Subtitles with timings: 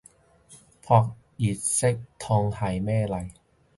[0.83, 3.29] 撲熱息痛係咩嚟